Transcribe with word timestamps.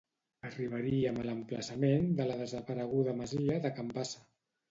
arribaríem 0.47 1.19
a 1.23 1.25
l'emplaçament 1.27 2.09
de 2.21 2.27
la 2.31 2.39
desapareguda 2.41 3.15
masia 3.21 3.59
de 3.67 3.75
can 3.81 3.93
Bassa 3.99 4.27